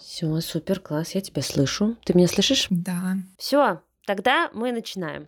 [0.00, 1.96] Все, супер, класс, я тебя слышу.
[2.04, 2.66] Ты меня слышишь?
[2.70, 3.16] Да.
[3.36, 5.26] Все, тогда мы начинаем.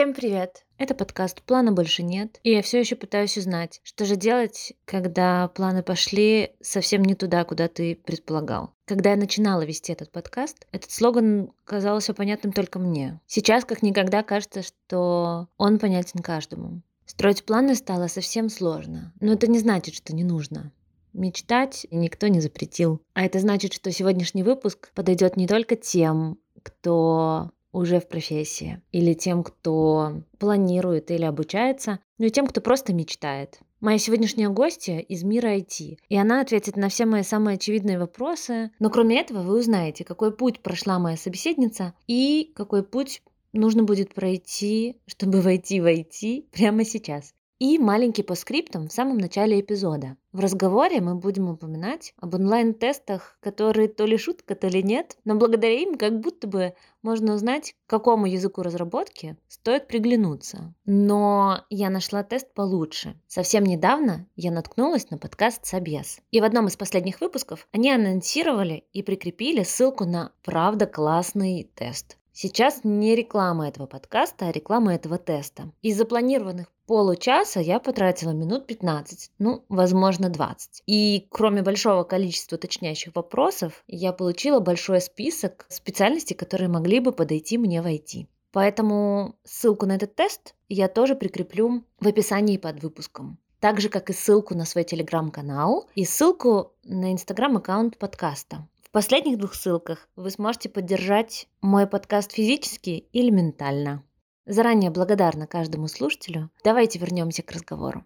[0.00, 0.64] Всем привет!
[0.78, 5.48] Это подкаст «Плана больше нет», и я все еще пытаюсь узнать, что же делать, когда
[5.48, 8.72] планы пошли совсем не туда, куда ты предполагал.
[8.86, 13.20] Когда я начинала вести этот подкаст, этот слоган казался понятным только мне.
[13.26, 16.80] Сейчас как никогда кажется, что он понятен каждому.
[17.04, 20.72] Строить планы стало совсем сложно, но это не значит, что не нужно.
[21.12, 23.02] Мечтать никто не запретил.
[23.12, 29.14] А это значит, что сегодняшний выпуск подойдет не только тем, кто уже в профессии, или
[29.14, 33.60] тем, кто планирует или обучается, но и тем, кто просто мечтает.
[33.80, 38.70] Моя сегодняшняя гостья из мира IT, и она ответит на все мои самые очевидные вопросы,
[38.78, 43.22] но кроме этого вы узнаете, какой путь прошла моя собеседница и какой путь
[43.52, 47.34] нужно будет пройти, чтобы войти в IT прямо сейчас.
[47.60, 50.16] И маленький по скриптам в самом начале эпизода.
[50.32, 55.34] В разговоре мы будем упоминать об онлайн-тестах, которые то ли шутка, то ли нет, но
[55.34, 56.72] благодаря им как будто бы
[57.02, 60.72] можно узнать, к какому языку разработки стоит приглянуться.
[60.86, 63.20] Но я нашла тест получше.
[63.26, 66.20] Совсем недавно я наткнулась на подкаст Собес.
[66.30, 72.16] И в одном из последних выпусков они анонсировали и прикрепили ссылку на «Правда классный тест».
[72.32, 75.72] Сейчас не реклама этого подкаста, а реклама этого теста.
[75.82, 80.82] Из запланированных получаса я потратила минут 15, ну, возможно, 20.
[80.86, 87.58] И кроме большого количества уточняющих вопросов, я получила большой список специальностей, которые могли бы подойти
[87.58, 88.26] мне в IT.
[88.50, 93.38] Поэтому ссылку на этот тест я тоже прикреплю в описании под выпуском.
[93.60, 98.66] Так же, как и ссылку на свой телеграм-канал и ссылку на инстаграм-аккаунт подкаста.
[98.82, 104.02] В последних двух ссылках вы сможете поддержать мой подкаст физически или ментально.
[104.50, 106.50] Заранее благодарна каждому слушателю.
[106.64, 108.04] Давайте вернемся к разговору.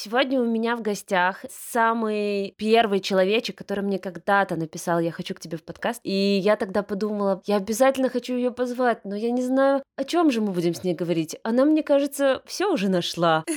[0.00, 5.40] Сегодня у меня в гостях самый первый человечек, который мне когда-то написал, я хочу к
[5.40, 5.98] тебе в подкаст.
[6.04, 10.30] И я тогда подумала, я обязательно хочу ее позвать, но я не знаю, о чем
[10.30, 11.34] же мы будем с ней говорить.
[11.42, 13.44] Она, мне кажется, все уже нашла.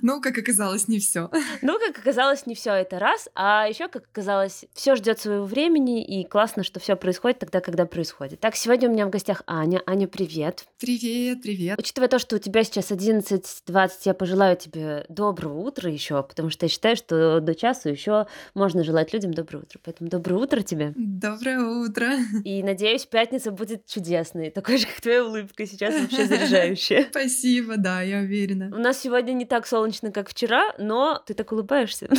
[0.00, 1.30] Ну, как оказалось, не все.
[1.62, 6.02] Ну, как оказалось, не все это раз, а еще, как оказалось, все ждет своего времени,
[6.02, 8.40] и классно, что все происходит тогда, когда происходит.
[8.40, 9.82] Так, сегодня у меня в гостях Аня.
[9.84, 10.64] Аня, привет.
[10.78, 11.78] Привет, привет.
[11.78, 16.66] Учитывая то, что у тебя сейчас 11.20, я пожелаю тебе доброго утра еще, потому что
[16.66, 19.80] я считаю, что до часу еще можно желать людям доброе утро.
[19.84, 20.92] Поэтому доброе утро тебе.
[20.94, 22.12] Доброе утро.
[22.44, 27.06] И надеюсь, пятница будет чудесной, такой же, как твоя улыбка сейчас вообще заряжающая.
[27.10, 28.70] Спасибо, да, я уверена.
[28.72, 32.08] У нас сегодня не так солнечно, как вчера, но ты так улыбаешься.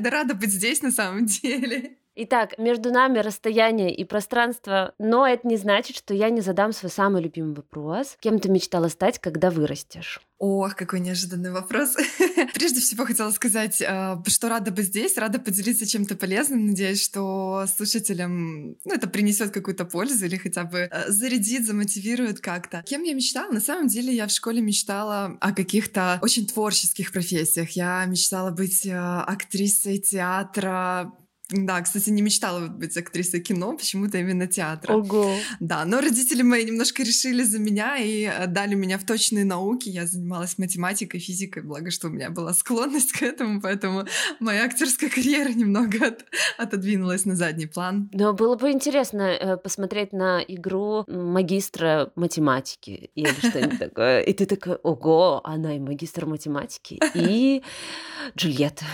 [0.00, 1.98] Да рада быть здесь на самом деле.
[2.20, 6.90] Итак, между нами расстояние и пространство, но это не значит, что я не задам свой
[6.90, 8.16] самый любимый вопрос.
[8.18, 10.20] Кем ты мечтала стать, когда вырастешь?
[10.38, 11.94] Ох, какой неожиданный вопрос.
[12.54, 16.66] Прежде всего хотела сказать, э, что рада быть здесь, рада поделиться чем-то полезным.
[16.66, 22.82] Надеюсь, что слушателям ну, это принесет какую-то пользу или хотя бы э, зарядит, замотивирует как-то.
[22.84, 23.52] Кем я мечтала?
[23.52, 27.70] На самом деле я в школе мечтала о каких-то очень творческих профессиях.
[27.70, 31.12] Я мечтала быть э, актрисой театра,
[31.50, 34.92] да, кстати, не мечтала быть актрисой кино, почему-то именно театра.
[34.92, 35.34] Ого.
[35.60, 39.88] Да, но родители мои немножко решили за меня и э, дали меня в точные науки.
[39.88, 44.04] Я занималась математикой, физикой, благо, что у меня была склонность к этому, поэтому
[44.40, 46.26] моя актерская карьера немного от,
[46.58, 48.10] отодвинулась на задний план.
[48.12, 54.20] Но было бы интересно э, посмотреть на игру магистра математики или что-нибудь такое.
[54.20, 57.62] И ты такой, ого, она и магистр математики, и
[58.36, 58.84] Джульетта.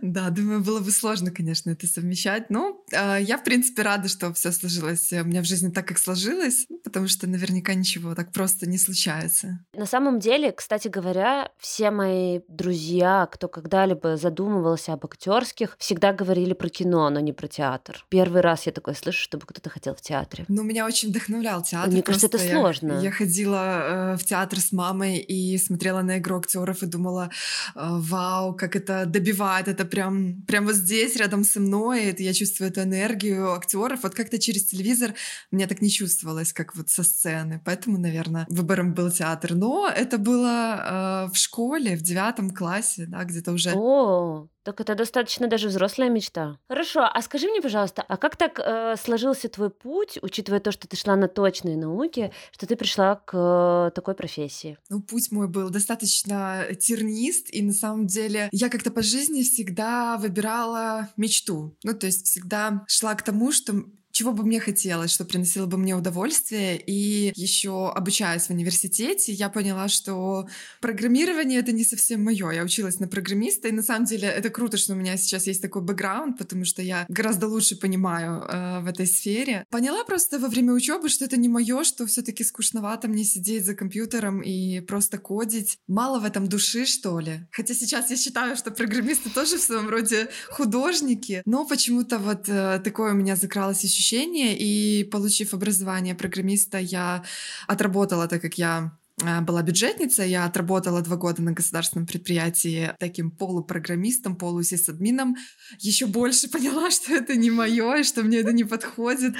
[0.00, 2.50] Да, думаю, было бы сложно сложно, конечно, это совмещать.
[2.50, 5.98] Но э, я, в принципе, рада, что все сложилось у меня в жизни так, как
[5.98, 9.58] сложилось, ну, потому что наверняка ничего так просто не случается.
[9.74, 16.52] На самом деле, кстати говоря, все мои друзья, кто когда-либо задумывался об актерских, всегда говорили
[16.52, 18.06] про кино, но не про театр.
[18.08, 20.44] Первый раз я такое слышу, чтобы кто-то хотел в театре.
[20.46, 21.90] Ну, меня очень вдохновлял театр.
[21.90, 23.00] Мне кажется, это я, сложно.
[23.00, 27.30] Я ходила э, в театр с мамой и смотрела на игру актеров и думала,
[27.74, 32.22] э, вау, как это добивает, это прям, прям вот здесь здесь рядом со мной, это
[32.22, 34.02] я чувствую эту энергию актеров.
[34.02, 35.14] Вот как-то через телевизор
[35.50, 37.60] мне так не чувствовалось, как вот со сцены.
[37.64, 39.54] Поэтому, наверное, выбором был театр.
[39.54, 43.72] Но это было э, в школе, в девятом классе, да, где-то уже.
[43.74, 46.58] О, Так это достаточно даже взрослая мечта.
[46.68, 50.86] Хорошо, а скажи мне, пожалуйста, а как так э, сложился твой путь, учитывая то, что
[50.86, 54.76] ты шла на точные науки, что ты пришла к э, такой профессии?
[54.90, 60.18] Ну, путь мой был достаточно тернист, и на самом деле я как-то по жизни всегда
[60.18, 61.76] выбирала мечту.
[61.82, 63.74] Ну, то есть всегда шла к тому, что
[64.12, 66.78] чего бы мне хотелось, что приносило бы мне удовольствие.
[66.78, 70.48] И еще обучаясь в университете, я поняла, что
[70.80, 72.50] программирование это не совсем мое.
[72.50, 75.62] Я училась на программиста, и на самом деле это круто, что у меня сейчас есть
[75.62, 79.64] такой бэкграунд, потому что я гораздо лучше понимаю э, в этой сфере.
[79.70, 83.74] Поняла просто во время учебы, что это не мое, что все-таки скучновато мне сидеть за
[83.74, 85.78] компьютером и просто кодить.
[85.86, 87.46] Мало в этом души, что ли.
[87.52, 92.80] Хотя сейчас я считаю, что программисты тоже в своем роде художники, но почему-то вот э,
[92.82, 97.22] такое у меня закралось ощущение ощущение, и получив образование программиста, я
[97.68, 98.92] отработала, так как я
[99.22, 105.36] а, была бюджетница, я отработала два года на государственном предприятии таким полупрограммистом, полусисадмином.
[105.78, 109.34] Еще больше поняла, что это не мое, и что мне это не подходит.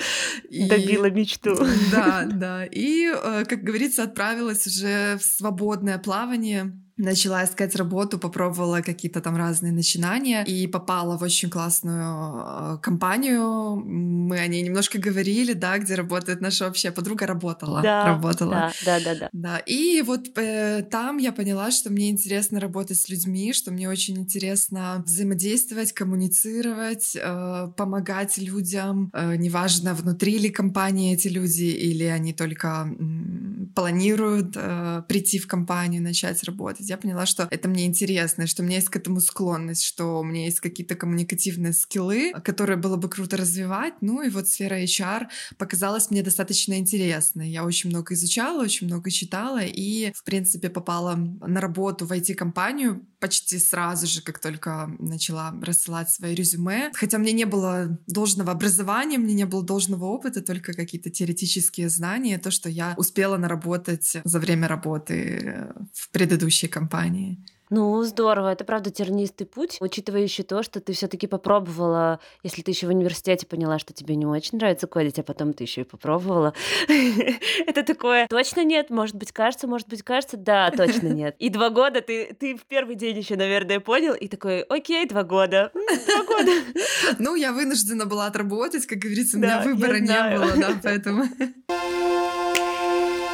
[0.51, 0.69] И...
[0.69, 1.57] Добила мечту.
[1.91, 2.67] Да, да.
[2.67, 9.37] И, э, как говорится, отправилась уже в свободное плавание начала искать работу, попробовала какие-то там
[9.37, 13.77] разные начинания и попала в очень классную э, компанию.
[13.77, 17.81] Мы о ней немножко говорили, да, где работает наша общая подруга, работала.
[17.83, 18.73] Да, работала.
[18.85, 19.15] Да, да, да.
[19.21, 19.59] Да, да.
[19.59, 24.19] и вот э, там я поняла, что мне интересно работать с людьми, что мне очень
[24.19, 32.33] интересно взаимодействовать, коммуницировать, э, помогать людям, э, неважно, внутри ли компании эти люди, или они
[32.33, 38.47] только э, планируют э, прийти в компанию, начать работать я поняла, что это мне интересно,
[38.47, 42.77] что у меня есть к этому склонность, что у меня есть какие-то коммуникативные скиллы, которые
[42.77, 43.95] было бы круто развивать.
[44.01, 47.49] Ну и вот сфера HR показалась мне достаточно интересной.
[47.49, 53.07] Я очень много изучала, очень много читала и, в принципе, попала на работу в IT-компанию
[53.21, 56.91] почти сразу же, как только начала рассылать свои резюме.
[56.95, 62.39] Хотя мне не было должного образования, мне не было должного опыта, только какие-то теоретические знания,
[62.39, 67.39] то, что я успела наработать за время работы в предыдущей компании.
[67.71, 72.73] Ну, здорово, это правда тернистый путь, учитывая еще то, что ты все-таки попробовала, если ты
[72.73, 75.85] еще в университете поняла, что тебе не очень нравится кодить, а потом ты еще и
[75.85, 76.53] попробовала.
[77.67, 81.37] Это такое, точно нет, может быть, кажется, может быть, кажется, да, точно нет.
[81.39, 85.23] И два года ты, ты в первый день еще, наверное, понял, и такой, окей, два
[85.23, 86.51] года, два года.
[87.19, 91.25] Ну, я вынуждена была отработать, как говорится, у меня выбора не было, да, поэтому...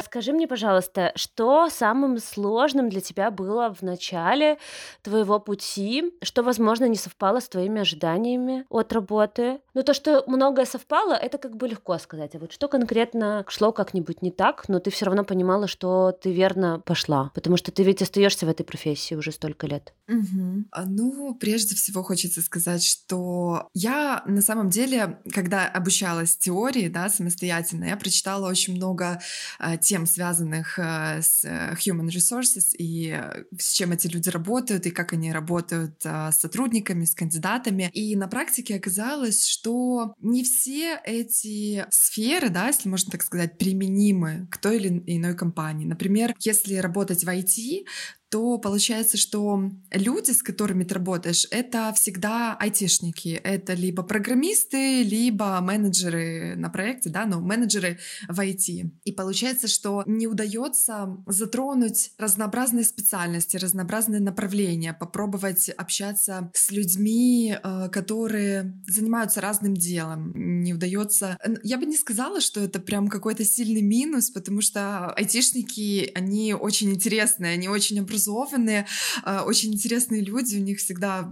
[0.07, 4.57] Скажи мне, пожалуйста, что самым сложным для тебя было в начале
[5.01, 9.59] твоего пути, что, возможно, не совпало с твоими ожиданиями от работы?
[9.73, 12.35] Ну, то, что многое совпало, это как бы легко сказать.
[12.35, 16.31] А вот что конкретно шло как-нибудь не так, но ты все равно понимала, что ты
[16.31, 19.93] верно пошла, потому что ты ведь остаешься в этой профессии уже столько лет.
[20.07, 20.65] Угу.
[20.85, 27.85] Ну, прежде всего хочется сказать, что я на самом деле, когда обучалась теории, да, самостоятельно,
[27.85, 29.19] я прочитала очень много
[29.59, 34.85] э, тем, связанных э, с э, human resources и э, с чем эти люди работают
[34.85, 37.89] и как они работают с сотрудниками, с кандидатами.
[37.93, 44.47] И на практике оказалось, что не все эти сферы, да, если можно так сказать, применимы
[44.51, 45.85] к той или иной компании.
[45.85, 47.85] Например, если работать в IT,
[48.29, 53.39] то получается, что люди, с которыми ты работаешь, это всегда айтишники.
[53.43, 58.91] Это либо программисты, либо менеджеры на проекте, да, но менеджеры в IT.
[59.05, 67.89] И получается, что не удается затронуть разнообразные специальности, разнообразные направления, попробовать общаться с людьми, э,
[67.89, 70.33] которые занимаются разным делом.
[70.35, 71.37] Не удается...
[71.63, 76.91] Я бы не сказала, что это прям какой-то сильный минус, потому что айтишники, они очень
[76.91, 78.87] интересные, они очень образованные, образованные,
[79.23, 81.29] а, очень интересные люди, у них всегда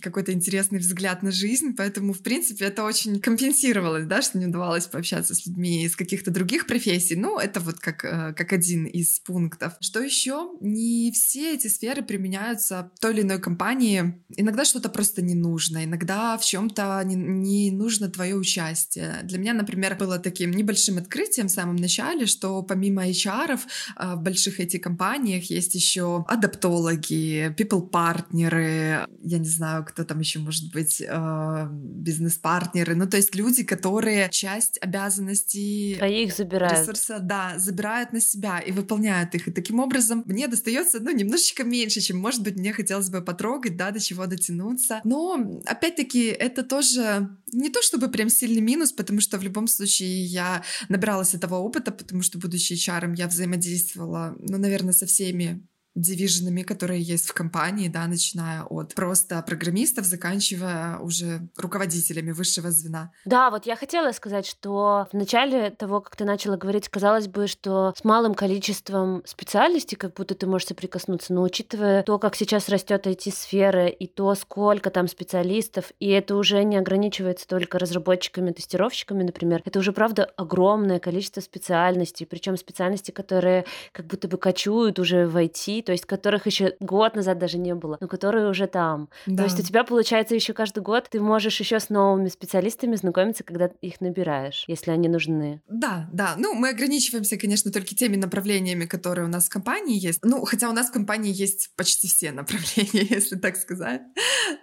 [0.00, 4.86] какой-то интересный взгляд на жизнь, поэтому, в принципе, это очень компенсировалось, да, что не удавалось
[4.86, 7.16] пообщаться с людьми из каких-то других профессий.
[7.16, 9.74] Ну, это вот как, э, как один из пунктов.
[9.80, 10.50] Что еще?
[10.60, 14.22] Не все эти сферы применяются той или иной компании.
[14.36, 19.20] Иногда что-то просто не нужно, иногда в чем-то не, не нужно твое участие.
[19.24, 23.60] Для меня, например, было таким небольшим открытием в самом начале, что помимо HR
[23.96, 30.38] а, в больших IT-компаниях есть еще еще адаптологи, people-партнеры, я не знаю, кто там еще
[30.38, 36.80] может быть, э, бизнес-партнеры, ну то есть люди, которые часть обязанностей Своих забирают.
[36.80, 39.48] ресурса, да, забирают на себя и выполняют их.
[39.48, 43.76] И таким образом мне достается, ну, немножечко меньше, чем, может быть, мне хотелось бы потрогать,
[43.76, 45.00] да, до чего дотянуться.
[45.04, 50.24] Но, опять-таки, это тоже не то чтобы прям сильный минус, потому что в любом случае
[50.24, 56.62] я набиралась этого опыта, потому что, будучи HR, я взаимодействовала, ну, наверное, со всеми дивизионами,
[56.62, 63.12] которые есть в компании, да, начиная от просто программистов, заканчивая уже руководителями высшего звена.
[63.24, 67.46] Да, вот я хотела сказать, что в начале того, как ты начала говорить, казалось бы,
[67.46, 72.68] что с малым количеством специальностей как будто ты можешь соприкоснуться, но учитывая то, как сейчас
[72.68, 79.22] растет IT-сфера и то, сколько там специалистов, и это уже не ограничивается только разработчиками, тестировщиками,
[79.22, 85.26] например, это уже, правда, огромное количество специальностей, причем специальностей, которые как будто бы кочуют уже
[85.26, 89.08] в IT, то есть которых еще год назад даже не было, но которые уже там.
[89.26, 89.36] Да.
[89.38, 93.44] То есть у тебя получается еще каждый год ты можешь еще с новыми специалистами знакомиться,
[93.44, 95.60] когда их набираешь, если они нужны.
[95.68, 96.34] Да, да.
[96.38, 100.20] Ну, мы ограничиваемся, конечно, только теми направлениями, которые у нас в компании есть.
[100.24, 104.02] Ну, хотя у нас в компании есть почти все направления, если так сказать.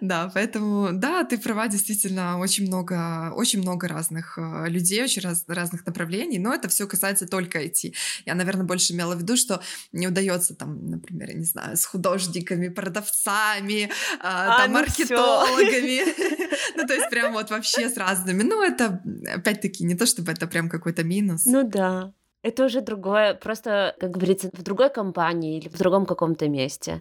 [0.00, 5.44] Да, поэтому, да, ты права, действительно, очень много, очень много разных э, людей, очень раз,
[5.46, 7.94] разных направлений, но это все касается только IT.
[8.26, 9.62] Я, наверное, больше имела в виду, что
[9.92, 13.90] не удается там, например, например, я не знаю, с художниками, продавцами,
[14.20, 16.00] а, там, ну маркетологами.
[16.76, 18.42] Ну, то есть прям вот вообще с разными.
[18.42, 19.02] Ну, это,
[19.34, 21.44] опять-таки, не то чтобы это прям какой-то минус.
[21.46, 22.12] Ну да.
[22.42, 26.98] Это уже другое, просто, как говорится, в другой компании или в другом каком-то месте.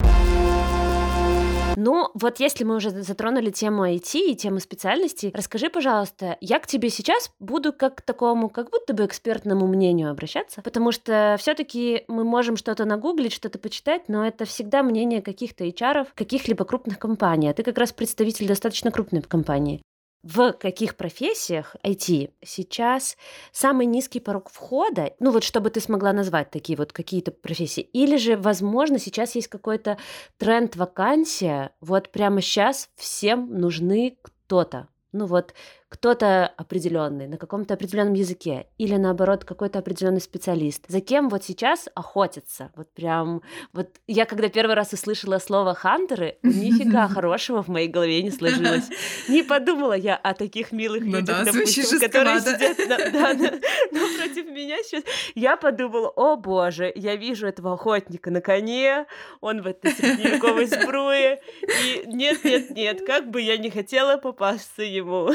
[1.82, 6.68] Ну, вот если мы уже затронули тему IT и тему специальностей, расскажи, пожалуйста, я к
[6.68, 12.04] тебе сейчас буду как к такому, как будто бы экспертному мнению обращаться, потому что все-таки
[12.10, 17.48] мы можем что-то нагуглить, что-то почитать, но это всегда мнение каких-то HR, каких-либо крупных компаний,
[17.48, 19.82] а ты как раз представитель достаточно крупной компании
[20.24, 23.18] в каких профессиях IT сейчас
[23.52, 28.18] самый низкий порог входа, ну вот чтобы ты смогла назвать такие вот какие-то профессии, или
[28.18, 29.98] же, возможно, сейчас есть какой-то
[30.38, 35.54] тренд вакансия, вот прямо сейчас всем нужны кто-то, ну вот
[35.90, 40.86] кто-то определенный на каком-то определенном языке или наоборот какой-то определенный специалист.
[40.88, 42.72] За кем вот сейчас охотятся?
[42.76, 43.42] Вот прям
[43.74, 48.88] вот я когда первый раз услышала слово хантеры, нифига хорошего в моей голове не сложилось.
[49.28, 52.78] Не подумала я о таких милых ну людях, да, допустим, которые сидят
[53.92, 55.04] напротив меня сейчас.
[55.36, 59.06] Я подумала, о боже, я вижу этого охотника на коне,
[59.42, 64.84] он в этой средневековой сбруе, и нет, нет, нет, как бы я не хотела попасться
[64.84, 65.32] ему.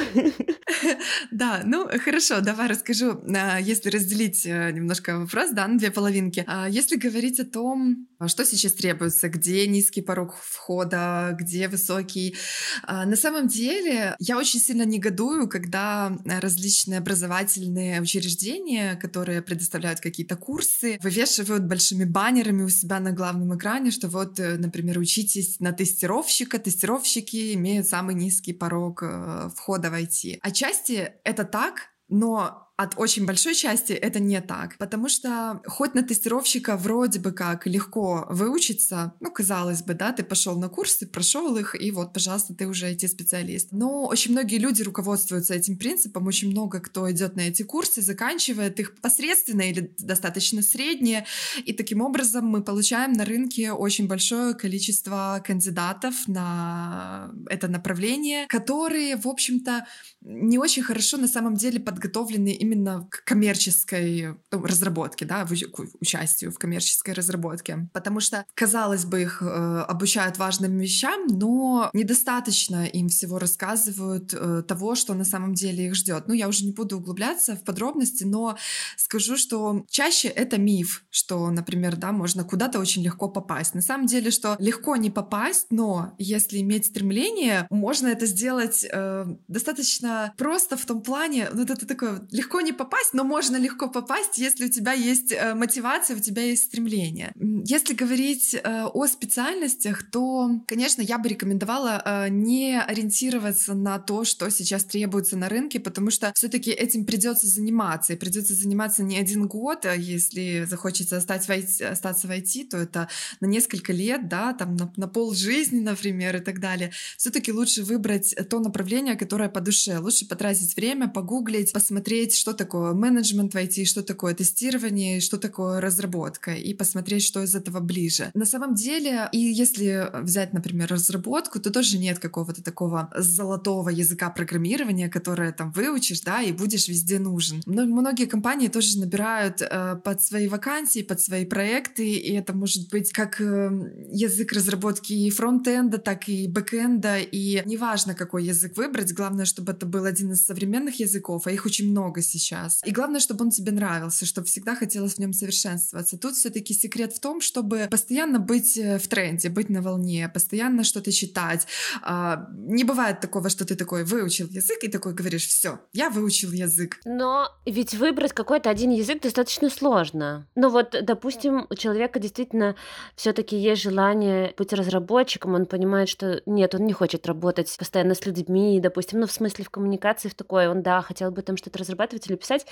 [1.31, 6.45] Да, ну хорошо, давай расскажу, а, если разделить э, немножко вопрос, да, на две половинки.
[6.47, 12.37] А, если говорить о том, что сейчас требуется, где низкий порог входа, где высокий.
[12.83, 20.37] А, на самом деле, я очень сильно негодую, когда различные образовательные учреждения, которые предоставляют какие-то
[20.37, 25.73] курсы, вывешивают большими баннерами у себя на главном экране, что вот, э, например, учитесь на
[25.73, 30.34] тестировщика, тестировщики имеют самый низкий порог э, входа в IT.
[30.43, 36.03] Отчасти это так, но от очень большой части это не так, потому что хоть на
[36.03, 41.57] тестировщика вроде бы как легко выучиться, ну, казалось бы, да, ты пошел на курсы, прошел
[41.57, 43.69] их, и вот, пожалуйста, ты уже IT-специалист.
[43.71, 48.81] Но очень многие люди руководствуются этим принципом, очень много кто идет на эти курсы, заканчивает
[48.81, 51.27] их посредственно или достаточно средние,
[51.65, 59.17] и таким образом мы получаем на рынке очень большое количество кандидатов на это направление, которые,
[59.17, 59.87] в общем-то,
[60.23, 66.51] не очень хорошо на самом деле подготовлены именно к коммерческой ну, разработке, да, к участию
[66.51, 67.89] в коммерческой разработке.
[67.93, 74.63] Потому что, казалось бы, их э, обучают важным вещам, но недостаточно им всего рассказывают э,
[74.67, 76.25] того, что на самом деле их ждет.
[76.27, 78.57] Ну, я уже не буду углубляться в подробности, но
[78.97, 83.75] скажу, что чаще это миф, что, например, да, можно куда-то очень легко попасть.
[83.75, 89.27] На самом деле, что легко не попасть, но если иметь стремление, можно это сделать э,
[89.49, 93.89] достаточно просто в том плане, ну, это такое легко легко не попасть, но можно легко
[93.89, 97.33] попасть, если у тебя есть э, мотивация, у тебя есть стремление.
[97.65, 104.25] Если говорить э, о специальностях, то, конечно, я бы рекомендовала э, не ориентироваться на то,
[104.25, 109.19] что сейчас требуется на рынке, потому что все-таки этим придется заниматься, и придется заниматься не
[109.19, 113.09] один год, а если захочется остаться в остаться в IT то это
[113.41, 116.93] на несколько лет, да, там на, на пол жизни, например, и так далее.
[117.17, 119.99] Все-таки лучше выбрать то направление, которое по душе.
[119.99, 125.81] Лучше потратить время, погуглить, посмотреть, что такое менеджмент в IT, что такое тестирование, что такое
[125.81, 128.31] разработка, и посмотреть, что из этого ближе.
[128.35, 134.29] На самом деле, и если взять, например, разработку, то тоже нет какого-то такого золотого языка
[134.29, 137.63] программирования, которое там выучишь, да, и будешь везде нужен.
[137.65, 142.91] Но многие компании тоже набирают э, под свои вакансии, под свои проекты, и это может
[142.91, 143.71] быть как э,
[144.13, 149.87] язык разработки и фронтенда, так и бэкенда, и неважно, какой язык выбрать, главное, чтобы это
[149.87, 152.81] был один из современных языков, а их очень много сейчас.
[152.85, 156.19] И главное, чтобы он тебе нравился, чтобы всегда хотелось в нем совершенствоваться.
[156.19, 160.85] Тут все-таки секрет в том, чтобы постоянно быть э, в тренде, быть на волне, постоянно
[160.85, 161.67] что-то читать.
[162.03, 166.53] А, не бывает такого, что ты такой выучил язык и такой говоришь, все, я выучил
[166.53, 167.01] язык.
[167.05, 170.47] Но ведь выбрать какой-то один язык достаточно сложно.
[170.55, 172.75] Ну вот, допустим, у человека действительно
[173.17, 178.27] все-таки есть желание быть разработчиком, он понимает, что нет, он не хочет работать постоянно с
[178.27, 181.79] людьми, допустим, ну в смысле в коммуникации в такой, он да, хотел бы там что-то
[181.79, 182.67] разрабатывать или писать,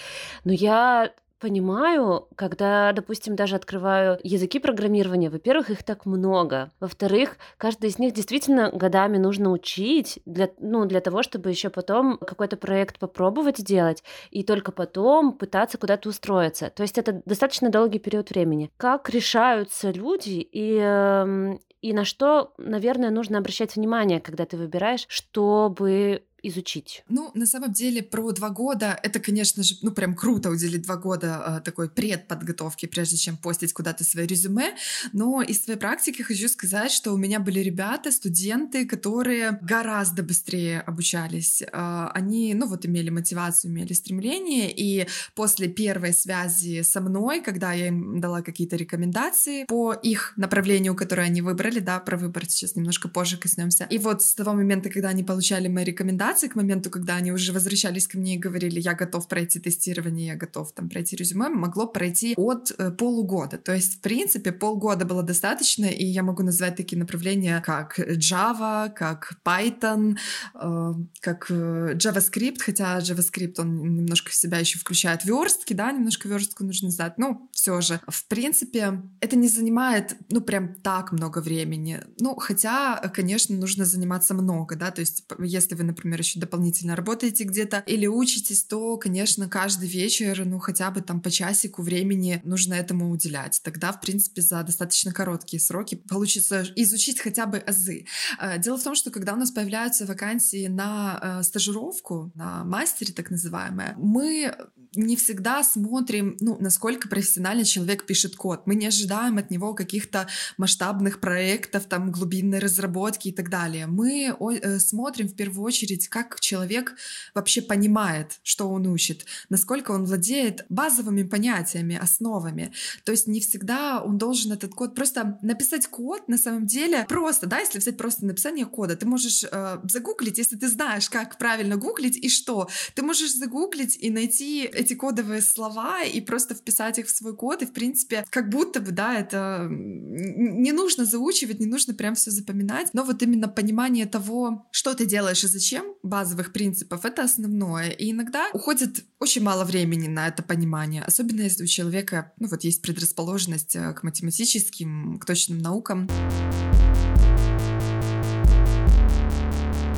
[0.45, 7.91] но я понимаю, когда, допустим, даже открываю языки программирования, во-первых, их так много, во-вторых, каждый
[7.91, 13.01] из них действительно годами нужно учить для, ну, для того, чтобы еще потом какой-то проект
[13.01, 16.71] попробовать сделать и только потом пытаться куда-то устроиться.
[16.71, 18.71] То есть это достаточно долгий период времени.
[18.77, 25.07] Как решаются люди и, эм, и на что, наверное, нужно обращать внимание, когда ты выбираешь,
[25.09, 27.05] чтобы изучить?
[27.09, 30.97] Ну, на самом деле, про два года это, конечно же, ну, прям круто уделить два
[30.97, 34.75] года э, такой предподготовки, прежде чем постить куда-то свое резюме.
[35.13, 40.81] Но из своей практики хочу сказать, что у меня были ребята, студенты, которые гораздо быстрее
[40.81, 41.63] обучались.
[41.63, 47.73] Э, они, ну, вот имели мотивацию, имели стремление, и после первой связи со мной, когда
[47.73, 52.77] я им дала какие-то рекомендации по их направлению, которое они выбрали, да, про выбор сейчас
[52.77, 53.87] немножко позже коснемся.
[53.91, 57.33] И вот с того момента, когда они получали мои рекомендации, рекомендации к моменту, когда они
[57.33, 61.49] уже возвращались ко мне и говорили, я готов пройти тестирование, я готов там пройти резюме,
[61.49, 63.59] могло пройти от э, полугода.
[63.59, 68.91] То есть, в принципе, полгода было достаточно, и я могу назвать такие направления, как Java,
[68.91, 70.17] как Python,
[70.55, 76.29] э, как э, JavaScript, хотя JavaScript, он немножко в себя еще включает верстки, да, немножко
[76.29, 81.39] верстку нужно знать, но все же, в принципе, это не занимает, ну, прям так много
[81.39, 82.01] времени.
[82.19, 87.45] Ну, хотя, конечно, нужно заниматься много, да, то есть, если вы, например, еще дополнительно работаете
[87.45, 92.75] где-то или учитесь, то, конечно, каждый вечер, ну, хотя бы там по часику времени нужно
[92.75, 93.61] этому уделять.
[93.63, 98.07] Тогда, в принципе, за достаточно короткие сроки получится изучить хотя бы азы.
[98.41, 103.13] Э, дело в том, что когда у нас появляются вакансии на э, стажировку, на мастере
[103.13, 104.55] так называемое, мы
[104.95, 108.63] не всегда смотрим, ну, насколько профессионально человек пишет код.
[108.67, 113.87] Мы не ожидаем от него каких-то масштабных проектов, там, глубинной разработки и так далее.
[113.87, 116.95] Мы э, смотрим в первую очередь, как человек
[117.35, 122.73] вообще понимает, что он учит, насколько он владеет базовыми понятиями, основами.
[123.05, 127.47] То есть не всегда он должен этот код просто написать код на самом деле просто,
[127.47, 131.77] да, если взять просто написание кода, ты можешь э, загуглить, если ты знаешь, как правильно
[131.77, 137.07] гуглить и что, ты можешь загуглить и найти эти кодовые слова и просто вписать их
[137.07, 141.67] в свой код, и, в принципе, как будто бы, да, это не нужно заучивать, не
[141.67, 146.53] нужно прям все запоминать, но вот именно понимание того, что ты делаешь и зачем, базовых
[146.53, 147.91] принципов, это основное.
[147.91, 152.65] И иногда уходит очень мало времени на это понимание, особенно если у человека, ну вот,
[152.65, 156.09] есть предрасположенность э, к математическим, к точным наукам.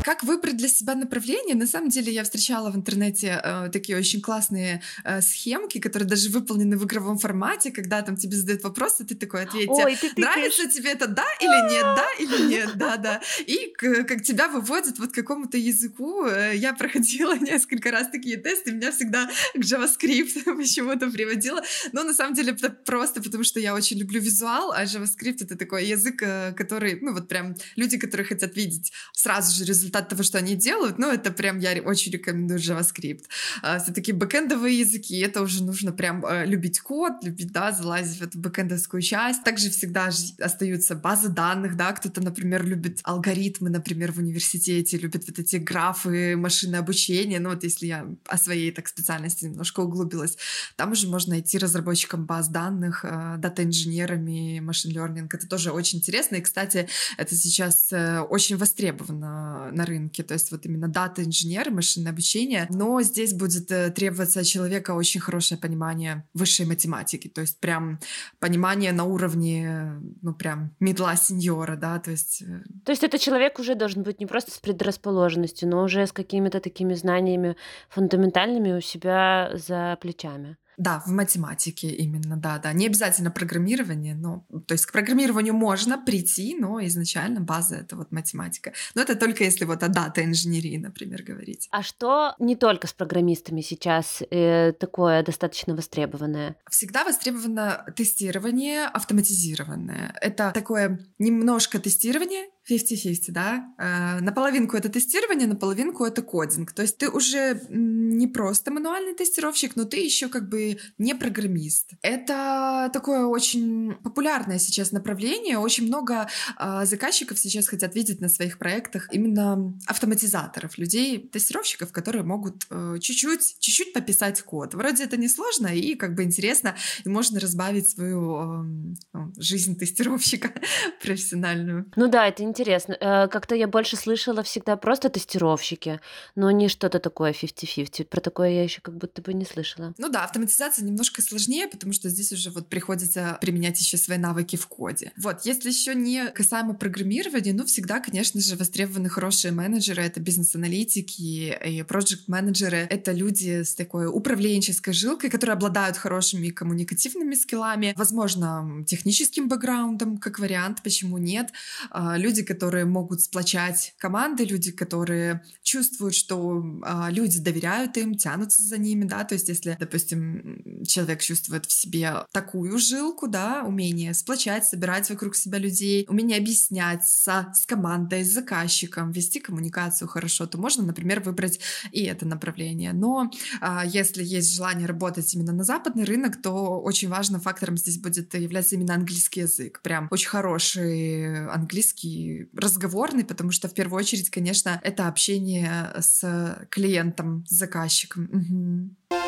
[0.04, 1.54] Как выбрать для себя направление?
[1.54, 6.28] На самом деле я встречала в интернете э, такие очень классные э, схемки, которые даже
[6.28, 10.12] выполнены в игровом формате, когда там тебе задают вопрос, и ты такой ответь, Ой, ты
[10.20, 13.22] нравится тебе это да или нет, да или нет, да, да.
[13.46, 16.26] И как тебя выводят вот к какому-то языку.
[16.26, 21.62] Э, я проходила несколько раз такие тесты, меня всегда к JavaScript почему-то приводило.
[21.92, 25.56] Но на самом деле это просто потому, что я очень люблю визуал, а JavaScript это
[25.56, 30.08] такой язык, э, который, ну вот прям люди, которые хотят видеть сразу же результат результат
[30.08, 33.24] того, что они делают, ну, это прям я очень рекомендую JavaScript.
[33.62, 38.22] А, Все-таки бэкэндовые языки, это уже нужно прям а, любить код, любить, да, залазить в
[38.22, 39.44] эту бэкэндовскую часть.
[39.44, 45.38] Также всегда остаются базы данных, да, кто-то, например, любит алгоритмы, например, в университете, любит вот
[45.38, 50.36] эти графы, машинное обучение, ну, вот если я о своей так специальности немножко углубилась,
[50.76, 56.40] там уже можно найти разработчикам баз данных, а, дата-инженерами, машин-лернинг, это тоже очень интересно, и,
[56.40, 62.12] кстати, это сейчас э, очень востребовано на рынке, то есть вот именно дата инженер, машинное
[62.12, 67.60] обучение, но здесь будет э, требоваться от человека очень хорошее понимание высшей математики, то есть
[67.60, 67.98] прям
[68.38, 72.42] понимание на уровне, ну прям медла сеньора, да, то есть...
[72.42, 76.12] Э, то есть это человек уже должен быть не просто с предрасположенностью, но уже с
[76.12, 77.56] какими-то такими знаниями
[77.88, 80.56] фундаментальными у себя за плечами.
[80.76, 82.72] Да, в математике именно, да, да.
[82.72, 88.12] Не обязательно программирование, но, то есть к программированию можно прийти, но изначально база это вот
[88.12, 88.72] математика.
[88.94, 91.68] Но это только если вот о дата инженерии, например, говорить.
[91.70, 96.56] А что не только с программистами сейчас э, такое достаточно востребованное?
[96.70, 100.16] Всегда востребовано тестирование автоматизированное.
[100.20, 103.74] Это такое немножко тестирование 50-50, да?
[103.78, 106.72] Э, наполовинку это тестирование, наполовинку это кодинг.
[106.72, 111.92] То есть ты уже не просто мануальный тестировщик, но ты еще как бы не программист.
[112.02, 115.58] Это такое очень популярное сейчас направление.
[115.58, 122.22] Очень много э, заказчиков сейчас хотят видеть на своих проектах именно автоматизаторов, людей, тестировщиков, которые
[122.24, 124.74] могут э, чуть-чуть, чуть-чуть пописать код.
[124.74, 128.64] Вроде это несложно и как бы интересно, и можно разбавить свою
[129.12, 130.52] э, жизнь тестировщика
[131.02, 131.90] профессиональную.
[131.96, 132.96] Ну да, это интересно.
[133.00, 136.00] Э, как-то я больше слышала всегда просто тестировщики,
[136.36, 138.04] но не что-то такое 50-50.
[138.04, 139.92] Про такое я еще как будто бы не слышала.
[139.98, 144.56] Ну да, автоматизация немножко сложнее, потому что здесь уже вот приходится применять еще свои навыки
[144.56, 145.12] в коде.
[145.16, 151.58] Вот, если еще не касаемо программирования, ну всегда, конечно же, востребованы хорошие менеджеры, это бизнес-аналитики
[151.64, 152.86] и проект-менеджеры.
[152.88, 160.38] Это люди с такой управленческой жилкой, которые обладают хорошими коммуникативными скиллами, возможно, техническим бэкграундом, как
[160.38, 161.50] вариант, почему нет.
[161.90, 168.62] А, люди, которые могут сплочать команды, люди, которые чувствуют, что а, люди доверяют им, тянутся
[168.62, 174.14] за ними, да, то есть если, допустим, человек чувствует в себе такую жилку, да, умение
[174.14, 180.46] сплочать, собирать вокруг себя людей, умение объяснять со, с командой, с заказчиком, вести коммуникацию хорошо,
[180.46, 181.60] то можно, например, выбрать
[181.92, 182.92] и это направление.
[182.92, 183.30] Но
[183.60, 188.34] а, если есть желание работать именно на западный рынок, то очень важным фактором здесь будет
[188.34, 189.80] являться именно английский язык.
[189.82, 197.44] Прям очень хороший английский разговорный, потому что в первую очередь, конечно, это общение с клиентом,
[197.46, 198.24] с заказчиком.
[198.24, 199.23] Угу.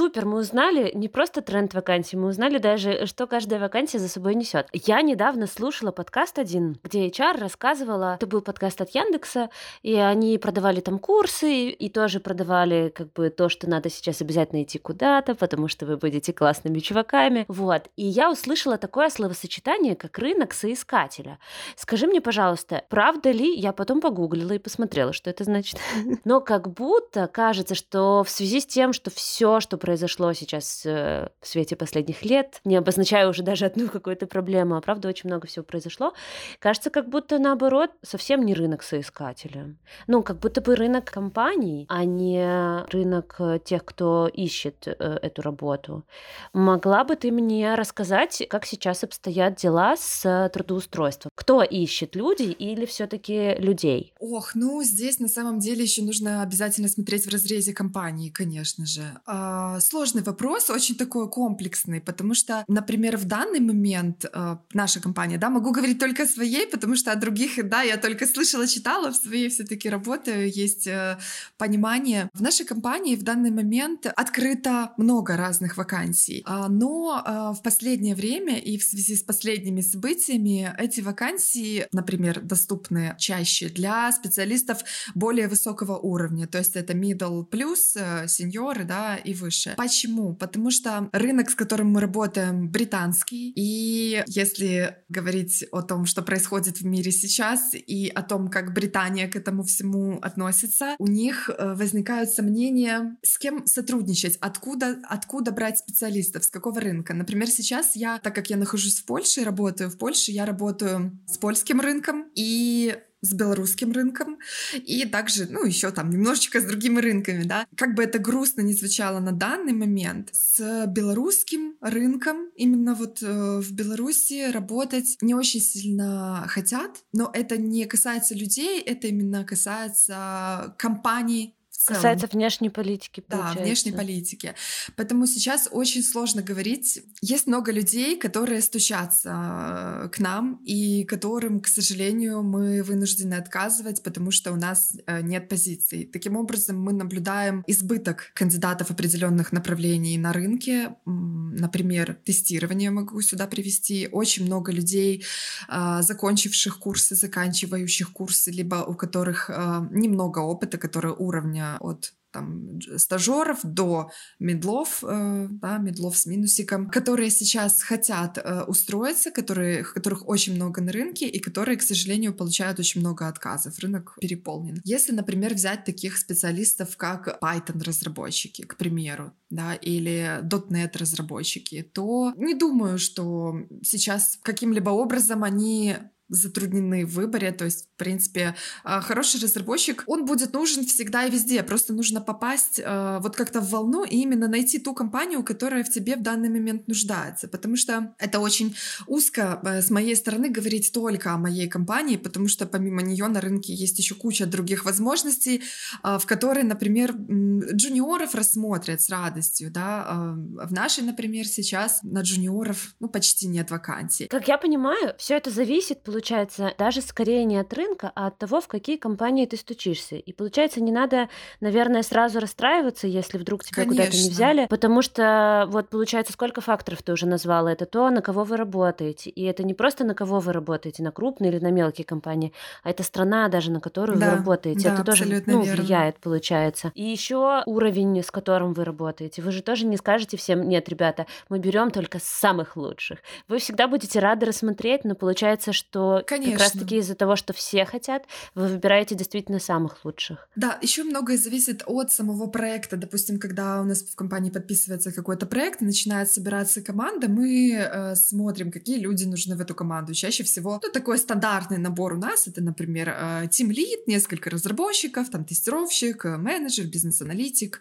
[0.00, 4.34] Супер, мы узнали не просто тренд вакансий, мы узнали даже, что каждая вакансия за собой
[4.34, 4.66] несет.
[4.72, 9.50] Я недавно слушала подкаст один, где HR рассказывала, это был подкаст от Яндекса,
[9.82, 14.62] и они продавали там курсы, и тоже продавали как бы то, что надо сейчас обязательно
[14.62, 17.44] идти куда-то, потому что вы будете классными чуваками.
[17.48, 17.90] Вот.
[17.96, 21.38] И я услышала такое словосочетание, как рынок соискателя.
[21.76, 25.78] Скажи мне, пожалуйста, правда ли, я потом погуглила и посмотрела, что это значит,
[26.24, 31.30] но как будто кажется, что в связи с тем, что все, что произошло сейчас э,
[31.40, 35.48] в свете последних лет, не обозначая уже даже одну какую-то проблему, а правда очень много
[35.48, 36.12] всего произошло,
[36.60, 39.74] кажется, как будто наоборот совсем не рынок соискателя.
[40.06, 45.42] Ну, как будто бы рынок компаний, а не рынок э, тех, кто ищет э, эту
[45.42, 46.04] работу.
[46.52, 51.32] Могла бы ты мне рассказать, как сейчас обстоят дела с трудоустройством?
[51.34, 54.14] Кто ищет, люди или все-таки людей?
[54.20, 59.02] Ох, ну здесь на самом деле еще нужно обязательно смотреть в разрезе компании, конечно же.
[59.26, 65.38] А, сложный вопрос, очень такой комплексный, потому что, например, в данный момент э, наша компания,
[65.38, 69.10] да, могу говорить только о своей, потому что о других, да, я только слышала, читала,
[69.10, 71.18] в своей все-таки работаю, есть э,
[71.58, 72.28] понимание.
[72.34, 78.14] В нашей компании в данный момент открыто много разных вакансий, э, но э, в последнее
[78.14, 84.78] время и в связи с последними событиями эти вакансии, например, доступны чаще для специалистов
[85.14, 89.76] более высокого уровня, то есть это middle плюс, сеньоры, да, и выше дальше.
[89.76, 90.34] Почему?
[90.34, 93.52] Потому что рынок, с которым мы работаем, британский.
[93.54, 99.28] И если говорить о том, что происходит в мире сейчас, и о том, как Британия
[99.28, 105.78] к этому всему относится, у них э, возникают сомнения, с кем сотрудничать, откуда, откуда брать
[105.78, 107.14] специалистов, с какого рынка.
[107.14, 111.38] Например, сейчас я, так как я нахожусь в Польше, работаю в Польше, я работаю с
[111.38, 114.38] польским рынком, и с белорусским рынком
[114.74, 117.66] и также, ну, еще там немножечко с другими рынками, да.
[117.76, 123.60] Как бы это грустно не звучало на данный момент, с белорусским рынком именно вот э,
[123.60, 130.74] в Беларуси работать не очень сильно хотят, но это не касается людей, это именно касается
[130.78, 131.96] компаний, целом.
[131.96, 133.58] Касается внешней политики, получается.
[133.58, 134.54] Да, внешней политики.
[134.96, 137.02] Поэтому сейчас очень сложно говорить.
[137.22, 144.02] Есть много людей, которые стучатся э, к нам, и которым, к сожалению, мы вынуждены отказывать,
[144.02, 146.04] потому что у нас э, нет позиций.
[146.04, 150.96] Таким образом, мы наблюдаем избыток кандидатов определенных направлений на рынке.
[151.06, 154.08] Например, тестирование могу сюда привести.
[154.12, 155.24] Очень много людей,
[155.68, 159.50] э, закончивших курсы, заканчивающих курсы, либо у которых
[159.90, 167.30] немного опыта, которые уровня от там, стажеров до медлов, э, да, медлов с минусиком, которые
[167.30, 172.78] сейчас хотят э, устроиться, которые, которых очень много на рынке и которые, к сожалению, получают
[172.78, 173.78] очень много отказов.
[173.78, 174.80] Рынок переполнен.
[174.84, 182.98] Если, например, взять таких специалистов, как Python-разработчики, к примеру, да, или .NET-разработчики, то не думаю,
[182.98, 185.96] что сейчас каким-либо образом они
[186.30, 187.52] затруднены в выборе.
[187.52, 191.62] То есть, в принципе, а, хороший разработчик, он будет нужен всегда и везде.
[191.62, 195.90] Просто нужно попасть а, вот как-то в волну и именно найти ту компанию, которая в
[195.90, 197.48] тебе в данный момент нуждается.
[197.48, 198.74] Потому что это очень
[199.06, 203.40] узко э, с моей стороны говорить только о моей компании, потому что помимо нее на
[203.40, 205.62] рынке есть еще куча других возможностей,
[206.02, 209.70] в которые, например, джуниоров рассмотрят с радостью.
[209.70, 210.34] Да?
[210.36, 214.26] В нашей, например, сейчас на джуниоров ну, почти нет вакансий.
[214.28, 218.36] Как я понимаю, все это зависит, получается, получается, даже скорее не от рынка, а от
[218.36, 220.16] того, в какие компании ты стучишься.
[220.16, 221.30] И получается, не надо,
[221.60, 227.02] наверное, сразу расстраиваться, если вдруг тебя куда-то не взяли, потому что вот получается, сколько факторов
[227.02, 227.72] ты уже назвала.
[227.72, 229.30] Это то, на кого вы работаете.
[229.30, 232.52] И это не просто на кого вы работаете, на крупные или на мелкие компании,
[232.82, 234.88] а это страна даже, на которую да, вы работаете.
[234.88, 236.92] Да, это тоже ну, влияет, получается.
[236.94, 239.40] И еще уровень, с которым вы работаете.
[239.40, 243.20] Вы же тоже не скажете всем, нет, ребята, мы берем только самых лучших.
[243.48, 246.52] Вы всегда будете рады рассмотреть, но получается, что Конечно.
[246.52, 250.48] как раз-таки из-за того, что все хотят, вы выбираете действительно самых лучших.
[250.56, 252.96] Да, еще многое зависит от самого проекта.
[252.96, 258.70] Допустим, когда у нас в компании подписывается какой-то проект, начинает собираться команда, мы э, смотрим,
[258.70, 260.14] какие люди нужны в эту команду.
[260.14, 265.30] Чаще всего, ну, такой стандартный набор у нас, это, например, э, team lead, несколько разработчиков,
[265.30, 267.80] там, тестировщик, э, менеджер, бизнес-аналитик,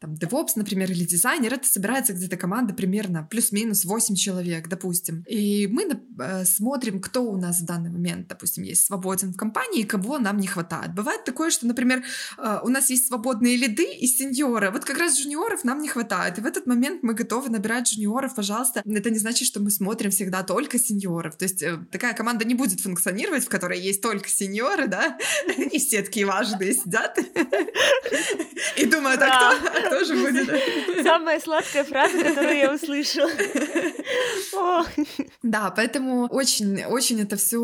[0.00, 1.54] там, DevOps, например, или дизайнер.
[1.54, 5.24] Это собирается где-то команда примерно плюс-минус 8 человек, допустим.
[5.28, 9.82] И мы э, смотрим, кто у нас в данный момент, допустим, есть свободен в компании,
[9.82, 10.94] кого нам не хватает.
[10.94, 12.02] Бывает такое, что, например,
[12.38, 14.70] э, у нас есть свободные лиды и сеньоры.
[14.70, 16.38] Вот как раз джуниоров нам не хватает.
[16.38, 18.82] И в этот момент мы готовы набирать джуниоров, пожалуйста.
[18.84, 21.36] Это не значит, что мы смотрим всегда только сеньоров.
[21.36, 25.16] То есть э, такая команда не будет функционировать, в которой есть только сеньоры, да,
[25.56, 27.18] и все такие важные сидят
[28.76, 30.50] и думают, а кто, а кто же будет?
[31.04, 33.30] Самая сладкая фраза, которую я услышала.
[35.42, 37.59] Да, поэтому очень, очень это все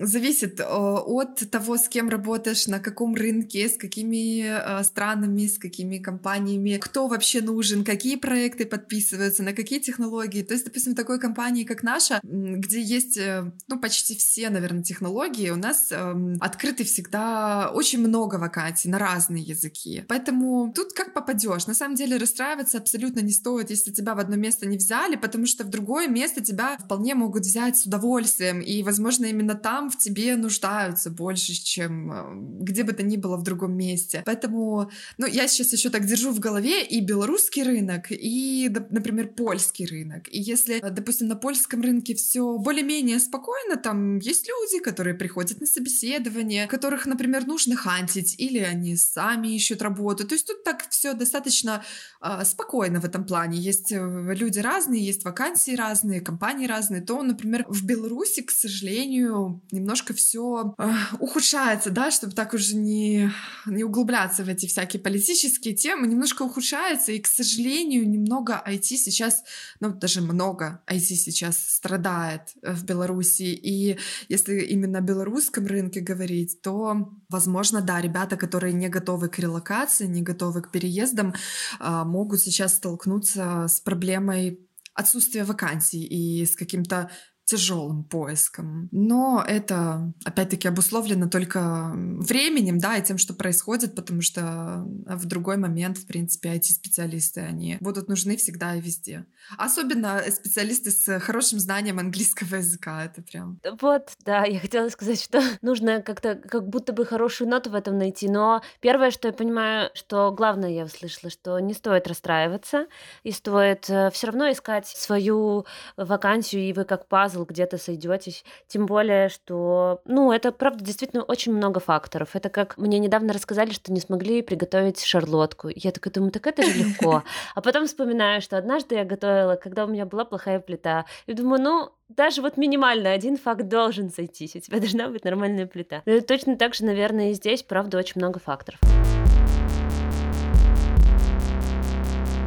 [0.00, 5.58] зависит э, от того, с кем работаешь, на каком рынке, с какими э, странами, с
[5.58, 10.42] какими компаниями, кто вообще нужен, какие проекты подписываются, на какие технологии.
[10.42, 15.50] То есть, допустим, такой компании, как наша, где есть, э, ну, почти все, наверное, технологии,
[15.50, 20.04] у нас эм, открыты всегда очень много вакансий на разные языки.
[20.08, 21.66] Поэтому тут как попадешь.
[21.66, 25.46] На самом деле расстраиваться абсолютно не стоит, если тебя в одно место не взяли, потому
[25.46, 28.60] что в другое место тебя вполне могут взять с удовольствием.
[28.60, 33.16] И, возможно, возможно, именно там в тебе нуждаются больше, чем э, где бы то ни
[33.16, 34.22] было в другом месте.
[34.24, 39.86] Поэтому, ну, я сейчас еще так держу в голове и белорусский рынок, и, например, польский
[39.86, 40.28] рынок.
[40.30, 45.60] И если, э, допустим, на польском рынке все более-менее спокойно, там есть люди, которые приходят
[45.60, 50.26] на собеседование, которых, например, нужно хантить, или они сами ищут работу.
[50.26, 51.82] То есть тут так все достаточно
[52.20, 53.58] э, спокойно в этом плане.
[53.58, 57.02] Есть э, люди разные, есть вакансии разные, компании разные.
[57.02, 62.74] То, например, в Беларуси, к сожалению, сожалению, немножко все э, ухудшается, да, чтобы так уже
[62.74, 63.30] не,
[63.66, 69.44] не углубляться в эти всякие политические темы, немножко ухудшается, и, к сожалению, немного IT сейчас,
[69.80, 76.60] ну, даже много IT сейчас страдает в Беларуси, и если именно о белорусском рынке говорить,
[76.62, 81.34] то, возможно, да, ребята, которые не готовы к релокации, не готовы к переездам,
[81.78, 84.58] э, могут сейчас столкнуться с проблемой
[84.94, 87.10] отсутствия вакансий и с каким-то
[87.44, 88.88] тяжелым поиском.
[88.92, 95.56] Но это, опять-таки, обусловлено только временем, да, и тем, что происходит, потому что в другой
[95.56, 99.26] момент, в принципе, IT-специалисты, они будут нужны всегда и везде.
[99.58, 103.58] Особенно специалисты с хорошим знанием английского языка, это прям...
[103.80, 107.98] Вот, да, я хотела сказать, что нужно как-то, как будто бы хорошую ноту в этом
[107.98, 112.86] найти, но первое, что я понимаю, что главное я услышала, что не стоит расстраиваться,
[113.24, 118.44] и стоит э, все равно искать свою вакансию, и вы как пазл пазл, где-то сойдетесь.
[118.68, 122.30] Тем более, что, ну, это, правда, действительно очень много факторов.
[122.34, 125.68] Это как мне недавно рассказали, что не смогли приготовить шарлотку.
[125.74, 127.22] Я такая думаю, так это же легко.
[127.54, 131.06] А потом вспоминаю, что однажды я готовила, когда у меня была плохая плита.
[131.26, 134.56] И думаю, ну, даже вот минимально один факт должен сойтись.
[134.56, 136.02] У тебя должна быть нормальная плита.
[136.06, 138.80] Но точно так же, наверное, и здесь, правда, очень много факторов.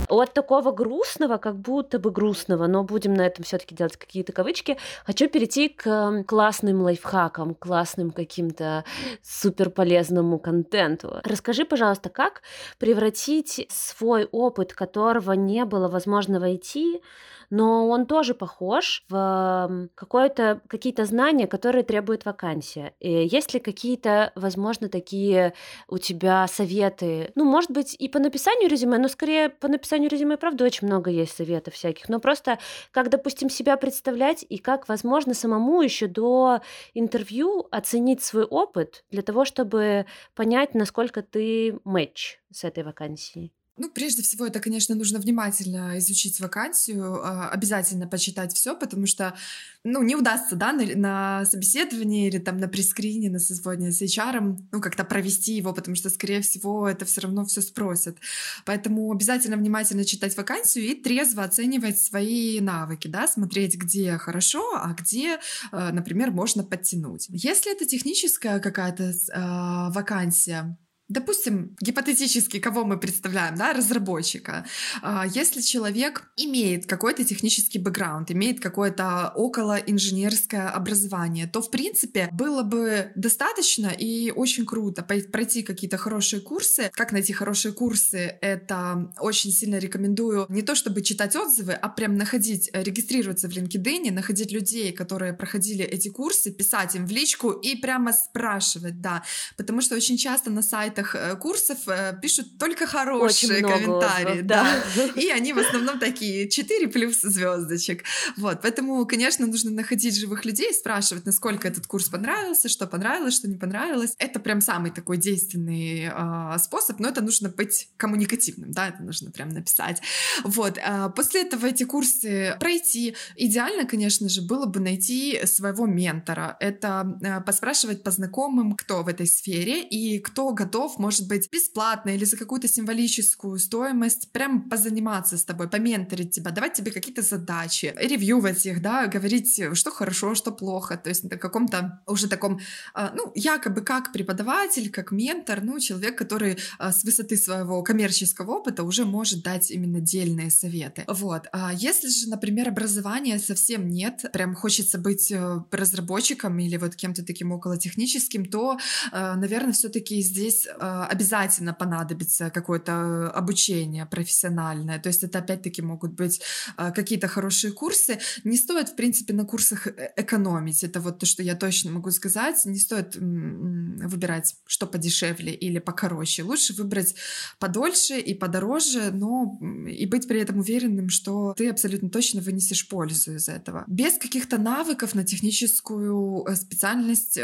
[0.10, 4.78] От такого грустного, как будто бы грустного, но будем на этом все-таки делать какие-то кавычки,
[5.06, 8.84] хочу перейти к классным лайфхакам, классным каким-то
[9.24, 11.22] супер полезному контенту.
[11.24, 12.42] Расскажи, пожалуйста, как
[12.78, 17.02] превратить свой опыт, которого не было возможно войти,
[17.50, 22.94] но он тоже похож в какое-то, какие-то знания, которые требует вакансия.
[23.00, 25.54] И есть ли какие-то, возможно, такие
[25.88, 27.32] у тебя советы?
[27.36, 31.10] Ну, может быть, и по написанию резюме, но скорее по написанию резюме, правда, очень много
[31.10, 32.10] есть советов всяких.
[32.10, 32.60] Но просто
[32.92, 36.62] как, допустим, себя представлять и как, возможно, самому еще до
[36.94, 43.54] интервью оценить свой опыт для того, чтобы понять, насколько ты матч с этой вакансией.
[43.78, 49.36] Ну, прежде всего, это, конечно, нужно внимательно изучить вакансию, а, обязательно почитать все, потому что,
[49.84, 54.58] ну, не удастся, да, на, на собеседовании или там на прескрине, на созвоне с HR,
[54.72, 58.18] ну, как-то провести его, потому что, скорее всего, это все равно все спросят.
[58.64, 64.94] Поэтому обязательно внимательно читать вакансию и трезво оценивать свои навыки, да, смотреть, где хорошо, а
[64.94, 65.40] где,
[65.74, 67.26] а, например, можно подтянуть.
[67.30, 74.66] Если это техническая какая-то э, вакансия, Допустим, гипотетически, кого мы представляем, да, разработчика.
[75.04, 82.30] А, если человек имеет какой-то технический бэкграунд, имеет какое-то около инженерское образование, то, в принципе,
[82.32, 86.90] было бы достаточно и очень круто пройти какие-то хорошие курсы.
[86.94, 88.40] Как найти хорошие курсы?
[88.42, 93.52] Это очень сильно рекомендую не то чтобы читать отзывы, а прям находить, э, регистрироваться в
[93.52, 99.24] LinkedIn, находить людей, которые проходили эти курсы, писать им в личку и прямо спрашивать, да.
[99.56, 104.48] Потому что очень часто на сайте сайтах э, курсов э, пишут только хорошие комментарии, отзывов,
[104.48, 104.84] да.
[104.96, 105.22] да.
[105.22, 108.04] И они в основном такие 4 плюс звездочек.
[108.38, 113.48] Вот, поэтому, конечно, нужно находить живых людей, спрашивать, насколько этот курс понравился, что понравилось, что
[113.48, 114.16] не понравилось.
[114.18, 119.32] Это прям самый такой действенный э, способ, но это нужно быть коммуникативным, да, это нужно
[119.32, 120.02] прям написать.
[120.44, 123.16] Вот, э, после этого эти курсы пройти.
[123.36, 126.58] Идеально, конечно же, было бы найти своего ментора.
[126.60, 131.50] Это э, поспрашивать по знакомым, кто в этой сфере и кто готов готов, может быть,
[131.52, 137.22] бесплатно или за какую-то символическую стоимость прям позаниматься с тобой, поменторить тебя, давать тебе какие-то
[137.22, 142.60] задачи, ревьювать их, да, говорить, что хорошо, что плохо, то есть на каком-то уже таком,
[142.94, 148.52] а, ну, якобы как преподаватель, как ментор, ну, человек, который а, с высоты своего коммерческого
[148.52, 151.04] опыта уже может дать именно дельные советы.
[151.08, 151.48] Вот.
[151.52, 157.26] А если же, например, образования совсем нет, прям хочется быть э, разработчиком или вот кем-то
[157.26, 158.78] таким околотехническим, то,
[159.12, 165.00] наверное, все-таки здесь Э, обязательно понадобится какое-то обучение профессиональное.
[165.00, 166.42] То есть это опять-таки могут быть
[166.78, 168.20] э, какие-то хорошие курсы.
[168.44, 170.84] Не стоит, в принципе, на курсах э, экономить.
[170.84, 172.66] Это вот то, что я точно могу сказать.
[172.66, 176.44] Не стоит выбирать, что подешевле или покороче.
[176.44, 177.16] Лучше выбрать
[177.60, 179.58] подольше и подороже, но
[179.88, 183.84] и быть при этом уверенным, что ты абсолютно точно вынесешь пользу из этого.
[183.88, 187.40] Без каких-то навыков на техническую специальность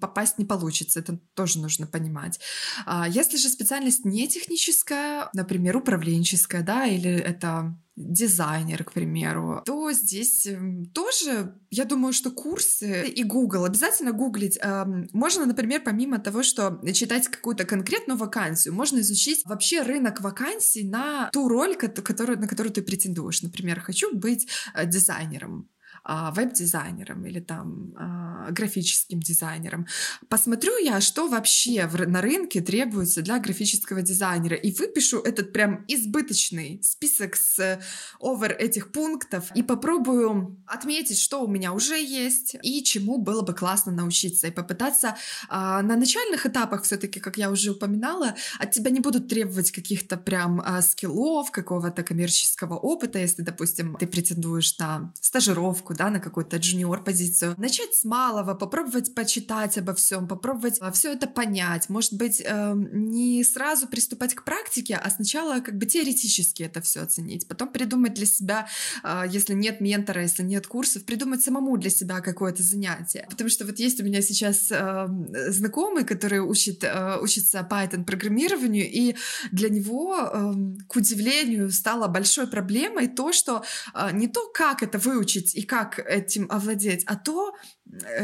[0.00, 1.00] попасть не получится.
[1.00, 2.40] Это тоже нужно понимать.
[2.86, 9.92] А если же специальность не техническая, например, управленческая, да, или это дизайнер, к примеру, то
[9.92, 14.58] здесь эм, тоже, я думаю, что курсы и Google, обязательно гуглить.
[14.62, 20.84] Эм, можно, например, помимо того, что читать какую-то конкретную вакансию, можно изучить вообще рынок вакансий
[20.84, 23.42] на ту роль, которую, на которую ты претендуешь.
[23.42, 25.68] Например, хочу быть э, дизайнером
[26.10, 29.86] веб-дизайнером или там а, графическим дизайнером.
[30.28, 36.80] Посмотрю я, что вообще на рынке требуется для графического дизайнера и выпишу этот прям избыточный
[36.82, 37.80] список с
[38.18, 43.54] овер этих пунктов и попробую отметить, что у меня уже есть и чему было бы
[43.54, 45.16] классно научиться и попытаться
[45.48, 50.16] а, на начальных этапах все-таки, как я уже упоминала, от тебя не будут требовать каких-то
[50.16, 56.56] прям а, скиллов, какого-то коммерческого опыта, если, допустим, ты претендуешь на стажировку, да, на какую-то
[56.56, 57.54] джуниор позицию.
[57.58, 61.90] Начать с малого, попробовать почитать обо всем, попробовать а, все это понять.
[61.90, 67.02] Может быть, э, не сразу приступать к практике, а сначала как бы теоретически это все
[67.02, 67.46] оценить.
[67.46, 68.66] Потом придумать для себя,
[69.04, 73.26] э, если нет ментора, если нет курсов, придумать самому для себя какое-то занятие.
[73.28, 75.06] Потому что вот есть у меня сейчас э,
[75.50, 79.16] знакомый, который учит, э, учится Python программированию, и
[79.52, 80.52] для него, э,
[80.88, 83.62] к удивлению, стало большой проблемой то, что
[83.94, 87.54] э, не то, как это выучить и как этим овладеть, а то,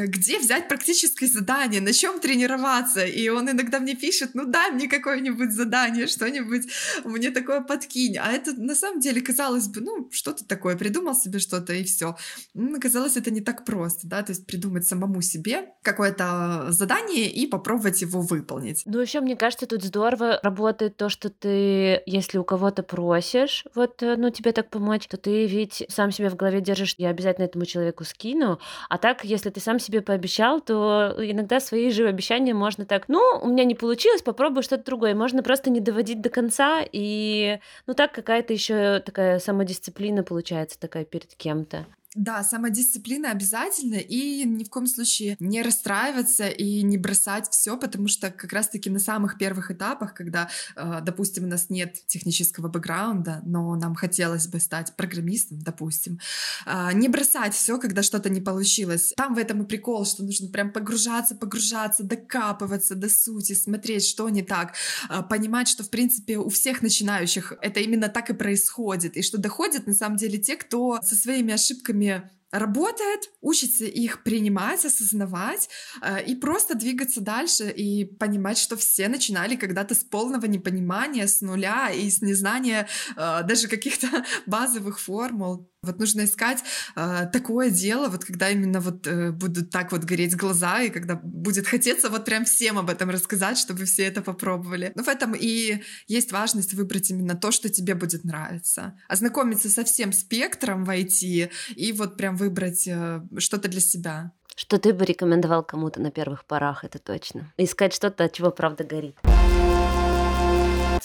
[0.07, 3.05] где взять практическое задание, на чем тренироваться.
[3.05, 6.67] И он иногда мне пишет, ну дай мне какое-нибудь задание, что-нибудь
[7.05, 8.17] мне такое подкинь.
[8.19, 12.17] А это на самом деле казалось бы, ну что-то такое, придумал себе что-то и все.
[12.55, 17.47] Ну, казалось, это не так просто, да, то есть придумать самому себе какое-то задание и
[17.47, 18.83] попробовать его выполнить.
[18.87, 24.03] Ну еще мне кажется, тут здорово работает то, что ты, если у кого-то просишь, вот,
[24.03, 27.47] э, ну тебе так помочь, то ты ведь сам себя в голове держишь, я обязательно
[27.47, 32.53] этому человеку скину, а так, если ты сам себе пообещал, то иногда свои же обещания
[32.53, 35.15] можно так, ну, у меня не получилось, попробую что-то другое.
[35.15, 41.07] Можно просто не доводить до конца, и ну так какая-то еще такая самодисциплина получается такая
[41.07, 41.87] перед кем-то.
[42.17, 48.09] Да, самодисциплина обязательно, и ни в коем случае не расстраиваться и не бросать все, потому
[48.09, 53.43] что как раз-таки на самых первых этапах, когда, э, допустим, у нас нет технического бэкграунда,
[53.45, 56.19] но нам хотелось бы стать программистом, допустим,
[56.65, 59.13] э, не бросать все, когда что-то не получилось.
[59.15, 64.27] Там в этом и прикол, что нужно прям погружаться, погружаться, докапываться до сути, смотреть, что
[64.31, 64.73] не так,
[65.11, 69.37] э, понимать, что, в принципе, у всех начинающих это именно так и происходит, и что
[69.37, 75.69] доходят, на самом деле, те, кто со своими ошибками ошибками работает, учится их принимать, осознавать
[76.01, 81.41] э, и просто двигаться дальше и понимать, что все начинали когда-то с полного непонимания, с
[81.41, 85.71] нуля и с незнания э, даже каких-то базовых формул.
[85.87, 86.59] Вот нужно искать
[86.97, 91.15] э, такое дело, вот когда именно вот э, будут так вот гореть глаза, и когда
[91.15, 94.93] будет хотеться вот прям всем об этом рассказать, чтобы все это попробовали.
[94.95, 98.99] Но в этом и есть важность выбрать именно то, что тебе будет нравиться.
[99.09, 104.33] Ознакомиться со всем спектром в IT и вот прям выбрать э, что-то для себя.
[104.57, 107.53] Что ты бы рекомендовал кому-то на первых порах, это точно.
[107.59, 109.17] Искать что-то, от чего правда горит.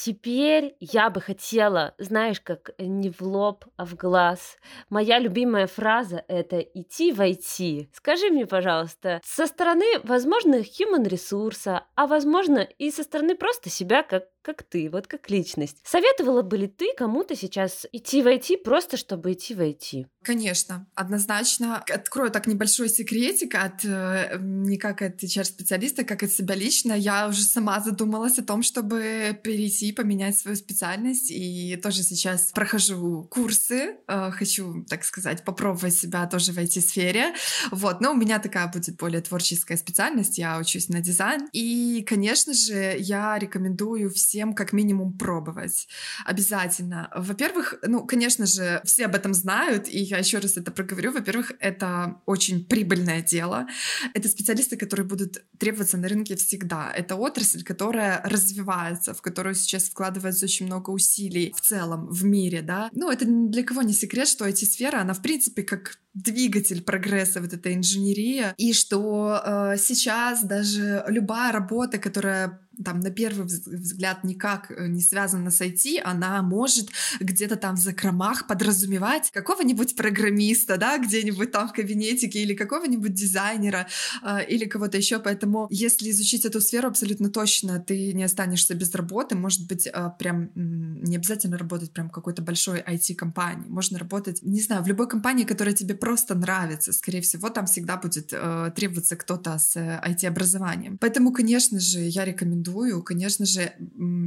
[0.03, 4.57] Теперь я бы хотела, знаешь, как не в лоб, а в глаз.
[4.89, 7.87] Моя любимая фраза— это «идти войти».
[7.93, 14.01] Скажи мне, пожалуйста, со стороны, возможно, human ресурса, а возможно и со стороны просто себя
[14.01, 15.77] как как ты, вот как личность.
[15.83, 20.07] Советовала бы ли ты кому-то сейчас идти войти просто, чтобы идти войти?
[20.23, 21.77] Конечно, однозначно.
[21.77, 26.93] Открою так небольшой секретик от э, не как от HR-специалиста, как от себя лично.
[26.93, 31.31] Я уже сама задумалась о том, чтобы перейти, поменять свою специальность.
[31.31, 33.97] И тоже сейчас прохожу курсы.
[34.07, 37.33] Э, хочу, так сказать, попробовать себя тоже в IT-сфере.
[37.71, 40.37] Вот, но у меня такая будет более творческая специальность.
[40.37, 41.47] Я учусь на дизайн.
[41.51, 45.89] И, конечно же, я рекомендую всем всем как минимум пробовать.
[46.25, 47.09] Обязательно.
[47.13, 51.11] Во-первых, ну, конечно же, все об этом знают, и я еще раз это проговорю.
[51.11, 53.67] Во-первых, это очень прибыльное дело.
[54.13, 56.93] Это специалисты, которые будут требоваться на рынке всегда.
[56.95, 62.61] Это отрасль, которая развивается, в которую сейчас вкладывается очень много усилий в целом в мире,
[62.61, 62.89] да.
[62.93, 67.41] Ну, это для кого не секрет, что эти сфера, она в принципе как двигатель прогресса
[67.41, 74.23] вот эта инженерия, и что э, сейчас даже любая работа, которая там на первый взгляд
[74.23, 80.77] никак э, не связана с IT, она может где-то там в закромах подразумевать какого-нибудь программиста,
[80.77, 83.87] да, где-нибудь там в кабинетике или какого-нибудь дизайнера
[84.23, 85.19] э, или кого-то еще.
[85.19, 89.35] Поэтому если изучить эту сферу абсолютно точно, ты не останешься без работы.
[89.35, 93.67] Может быть, э, прям не обязательно работать прям какой-то большой IT-компании.
[93.67, 96.93] Можно работать, не знаю, в любой компании, которая тебе просто нравится.
[96.93, 100.97] Скорее всего, там всегда будет э, требоваться кто-то с IT-образованием.
[100.97, 103.03] Поэтому, конечно же, я рекомендую рекомендую.
[103.03, 103.73] Конечно же,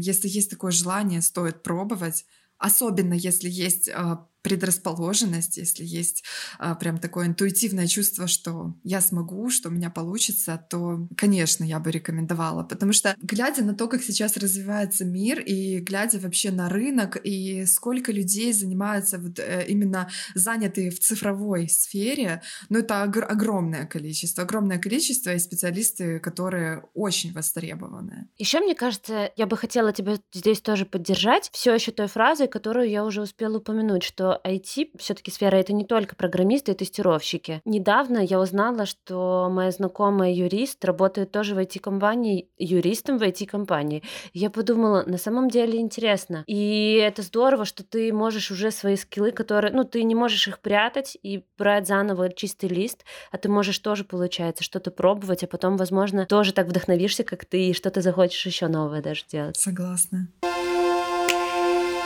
[0.01, 2.24] если есть такое желание, стоит пробовать.
[2.59, 6.22] Особенно если есть а, предрасположенность, если есть
[6.59, 11.80] а, прям такое интуитивное чувство, что я смогу, что у меня получится, то, конечно, я
[11.80, 12.62] бы рекомендовала.
[12.62, 17.64] Потому что, глядя на то, как сейчас развивается мир, и глядя вообще на рынок, и
[17.64, 24.42] сколько людей занимаются вот э, именно занятые в цифровой сфере, ну, это ог- огромное количество,
[24.42, 28.28] огромное количество и специалисты, которые очень востребованы.
[28.36, 32.90] Еще, мне кажется, я бы хотела тебя здесь тоже поддержать все еще той фразой, которую
[32.90, 37.61] я уже успела упомянуть, что IT все-таки сфера это не только программисты и тестировщики.
[37.64, 44.03] Недавно я узнала, что моя знакомая юрист работает тоже в IT-компании, юристом в IT-компании.
[44.32, 46.45] Я подумала, на самом деле интересно.
[46.47, 50.61] И это здорово, что ты можешь уже свои скиллы, которые, ну, ты не можешь их
[50.61, 55.76] прятать и брать заново чистый лист, а ты можешь тоже, получается, что-то пробовать, а потом,
[55.76, 59.57] возможно, тоже так вдохновишься, как ты, и что-то захочешь еще новое даже делать.
[59.57, 60.28] Согласна.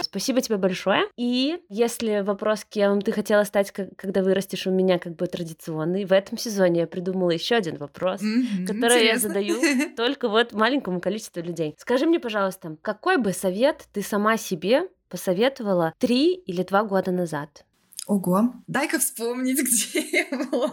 [0.09, 1.03] Спасибо тебе большое.
[1.17, 6.13] И если вопрос, кем ты хотела стать, когда вырастешь, у меня как бы традиционный, в
[6.13, 9.05] этом сезоне я придумала еще один вопрос, mm-hmm, который интересно.
[9.05, 11.75] я задаю только вот маленькому количеству людей.
[11.79, 17.67] Скажи мне, пожалуйста, какой бы совет ты сама себе посоветовала три или два года назад?
[18.07, 19.61] Ого, дай-ка вспомнить,
[19.93, 20.73] где я была.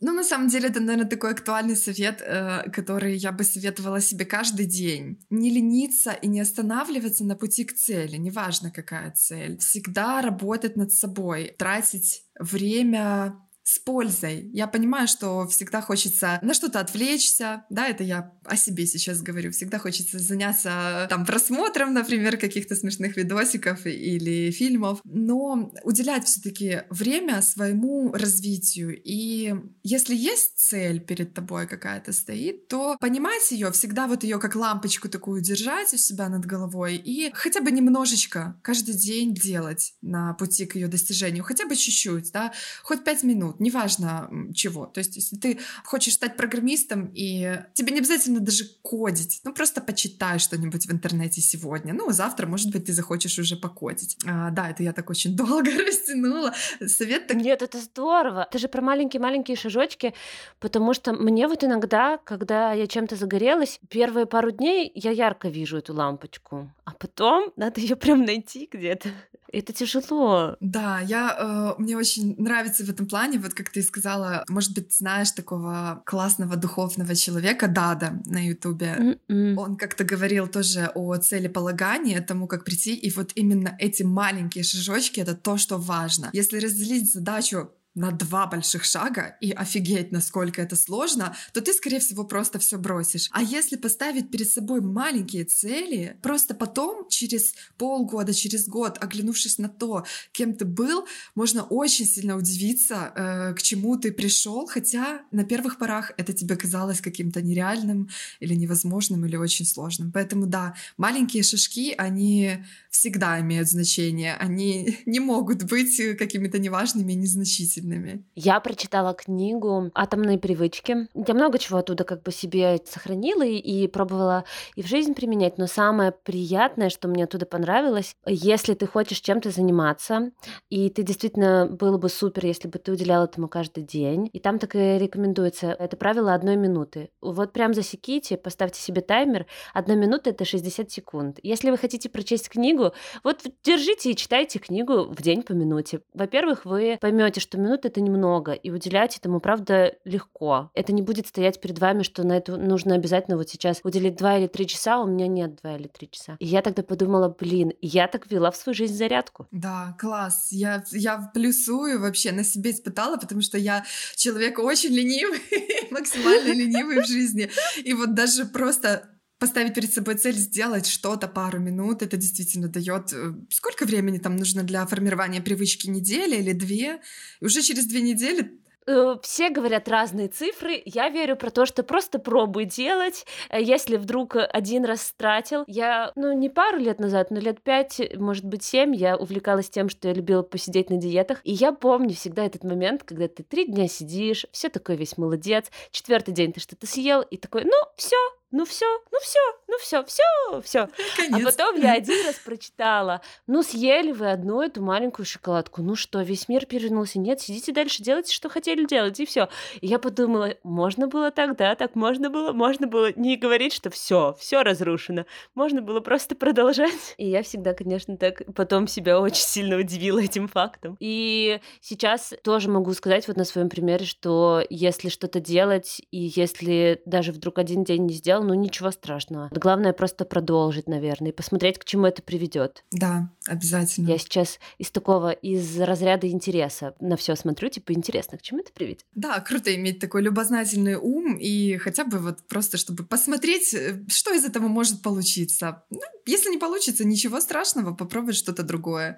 [0.00, 4.24] Ну, на самом деле, это, наверное, такой актуальный совет, э, который я бы советовала себе
[4.24, 5.24] каждый день.
[5.28, 9.58] Не лениться и не останавливаться на пути к цели, неважно какая цель.
[9.58, 13.36] Всегда работать над собой, тратить время
[13.68, 14.48] с пользой.
[14.54, 19.52] Я понимаю, что всегда хочется на что-то отвлечься, да, это я о себе сейчас говорю,
[19.52, 27.42] всегда хочется заняться там просмотром, например, каких-то смешных видосиков или фильмов, но уделять все-таки время
[27.42, 28.98] своему развитию.
[29.04, 34.56] И если есть цель перед тобой какая-то стоит, то понимать ее, всегда вот ее как
[34.56, 40.32] лампочку такую держать у себя над головой и хотя бы немножечко каждый день делать на
[40.32, 44.86] пути к ее достижению, хотя бы чуть-чуть, да, хоть пять минут, неважно чего.
[44.86, 49.80] То есть, если ты хочешь стать программистом, и тебе не обязательно даже кодить, ну, просто
[49.80, 51.94] почитай что-нибудь в интернете сегодня.
[51.94, 54.16] Ну, завтра, может быть, ты захочешь уже покодить.
[54.26, 56.54] А, да, это я так очень долго растянула.
[56.86, 57.36] Совет так...
[57.36, 58.46] Нет, это здорово.
[58.48, 60.14] Это же про маленькие-маленькие шажочки,
[60.60, 65.78] потому что мне вот иногда, когда я чем-то загорелась, первые пару дней я ярко вижу
[65.78, 69.10] эту лампочку, а потом надо ее прям найти где-то.
[69.50, 70.56] Это тяжело.
[70.60, 74.92] Да, я, э, мне очень нравится в этом плане, вот как ты сказала, может быть,
[74.92, 79.16] знаешь такого классного духовного человека Дада на Ютубе.
[79.28, 79.56] Mm-mm.
[79.56, 85.20] Он как-то говорил тоже о целеполагании, тому, как прийти, и вот именно эти маленькие шажочки—
[85.22, 86.30] это то, что важно.
[86.32, 91.98] Если разделить задачу на два больших шага и офигеть, насколько это сложно, то ты, скорее
[91.98, 93.28] всего, просто все бросишь.
[93.32, 99.68] А если поставить перед собой маленькие цели, просто потом, через полгода, через год, оглянувшись на
[99.68, 105.44] то, кем ты был, можно очень сильно удивиться, э, к чему ты пришел, хотя на
[105.44, 108.08] первых порах это тебе казалось каким-то нереальным
[108.40, 110.12] или невозможным или очень сложным.
[110.12, 117.16] Поэтому да, маленькие шажки, они всегда имеют значение, они не могут быть какими-то неважными и
[117.16, 118.24] незначительными сильными.
[118.34, 121.08] Я прочитала книгу «Атомные привычки».
[121.14, 124.44] Я много чего оттуда как бы себе сохранила и, и пробовала
[124.76, 129.50] и в жизнь применять, но самое приятное, что мне оттуда понравилось, если ты хочешь чем-то
[129.50, 130.30] заниматься,
[130.70, 134.58] и ты действительно было бы супер, если бы ты уделял этому каждый день, и там
[134.58, 137.10] так и рекомендуется, это правило одной минуты.
[137.20, 141.38] Вот прям засеките, поставьте себе таймер, одна минута— это 60 секунд.
[141.42, 142.92] Если вы хотите прочесть книгу,
[143.24, 146.00] вот держите и читайте книгу в день по минуте.
[146.14, 150.70] Во-первых, вы поймете, что минут это немного, и уделять этому, правда, легко.
[150.74, 154.38] Это не будет стоять перед вами, что на это нужно обязательно вот сейчас уделить два
[154.38, 156.36] или три часа, у меня нет два или три часа.
[156.40, 159.46] И я тогда подумала, блин, я так вела в свою жизнь зарядку.
[159.50, 160.48] Да, класс.
[160.50, 163.84] Я, я плюсую вообще, на себе испытала, потому что я
[164.16, 165.40] человек очень ленивый,
[165.90, 167.50] максимально ленивый в жизни.
[167.84, 169.08] И вот даже просто
[169.38, 173.12] поставить перед собой цель сделать что-то пару минут, это действительно дает...
[173.12, 175.88] Э, сколько времени там нужно для формирования привычки?
[175.88, 177.00] Недели или две?
[177.40, 178.58] И уже через две недели
[178.88, 180.80] Э, все говорят разные цифры.
[180.86, 183.26] Я верю про то, что просто пробуй делать.
[183.50, 188.00] Э, если вдруг один раз стратил, я, ну, не пару лет назад, но лет пять,
[188.16, 191.40] может быть, семь, я увлекалась тем, что я любила посидеть на диетах.
[191.44, 195.66] И я помню всегда этот момент, когда ты три дня сидишь, все такой весь молодец,
[195.90, 198.16] четвертый день ты что-то съел, и такой, ну, все,
[198.50, 200.88] ну все, ну все, ну все, все, все.
[201.32, 206.22] А потом я один раз прочитала, ну съели вы одну эту маленькую шоколадку, ну что,
[206.22, 209.48] весь мир перевернулся, нет, сидите дальше, делайте, что хотели делать, и все.
[209.80, 214.34] И я подумала, можно было тогда, так можно было, можно было не говорить, что все,
[214.38, 217.14] все разрушено, можно было просто продолжать.
[217.18, 220.96] И я всегда, конечно, так потом себя очень сильно удивила этим фактом.
[221.00, 227.02] И сейчас тоже могу сказать вот на своем примере, что если что-то делать, и если
[227.04, 229.50] даже вдруг один день не сделал, ну ничего страшного.
[229.52, 232.84] Главное просто продолжить, наверное, и посмотреть, к чему это приведет.
[232.90, 234.08] Да, обязательно.
[234.08, 238.72] Я сейчас из такого, из разряда интереса на все смотрю, типа, интересно, к чему это
[238.72, 239.04] приведет?
[239.14, 244.34] Да, круто иметь такой любознательный ум и хотя бы вот просто, чтобы посмотреть, э, что
[244.34, 245.82] из этого может получиться.
[245.90, 249.16] Ну, если не получится, ничего страшного, попробовать что-то другое.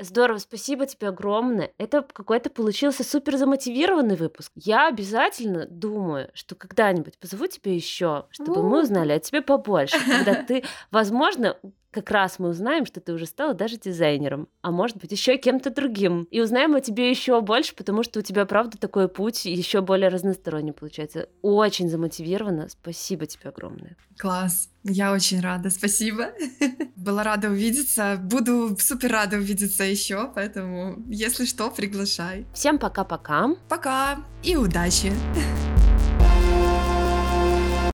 [0.00, 1.72] Здорово, спасибо тебе огромное.
[1.78, 4.52] Это какой-то получился супер замотивированный выпуск.
[4.54, 9.96] Я обязательно думаю, что когда-нибудь позову тебя еще, чтобы мы узнали о тебе побольше.
[10.04, 11.56] Когда ты, возможно,
[11.92, 15.70] как раз мы узнаем, что ты уже стала даже дизайнером, а может быть еще кем-то
[15.70, 16.26] другим.
[16.30, 20.08] И узнаем о тебе еще больше, потому что у тебя, правда, такой путь еще более
[20.08, 21.28] разносторонний получается.
[21.42, 22.68] Очень замотивирована.
[22.68, 23.96] Спасибо тебе огромное.
[24.18, 24.70] Класс.
[24.84, 25.70] Я очень рада.
[25.70, 26.32] Спасибо.
[26.96, 28.18] Была рада увидеться.
[28.20, 32.46] Буду супер рада увидеться еще, поэтому, если что, приглашай.
[32.54, 33.54] Всем пока-пока.
[33.68, 35.12] Пока и удачи.